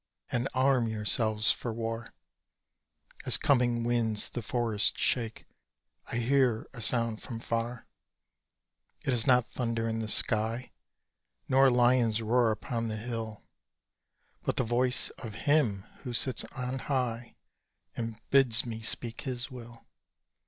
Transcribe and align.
And 0.31 0.49
arm 0.55 0.87
yourselves 0.87 1.51
for 1.51 1.71
war, 1.71 2.15
As 3.23 3.37
coming 3.37 3.83
winds 3.83 4.29
the 4.29 4.41
forest 4.41 4.97
shake, 4.97 5.45
I 6.11 6.15
hear 6.15 6.67
a 6.73 6.81
sound 6.81 7.21
from 7.21 7.39
far: 7.39 7.85
It 9.03 9.13
is 9.13 9.27
not 9.27 9.45
thunder 9.51 9.87
in 9.87 9.99
the 9.99 10.07
sky, 10.07 10.71
Nor 11.47 11.69
lion's 11.69 12.19
roar 12.19 12.49
upon 12.49 12.87
the 12.87 12.97
hill, 12.97 13.43
But 14.41 14.55
the 14.55 14.63
voice 14.63 15.11
of 15.19 15.35
Him 15.45 15.85
who 15.99 16.13
sits 16.13 16.45
on 16.45 16.79
high, 16.79 17.35
And 17.95 18.19
bids 18.31 18.65
me 18.65 18.81
speak 18.81 19.21
His 19.21 19.51
will! 19.51 19.85